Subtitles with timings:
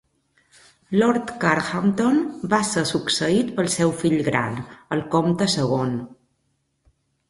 [1.01, 2.17] Lord Carhampton
[2.55, 4.61] va ser succeït pel seu fill gran,
[4.99, 5.99] el Comte segon.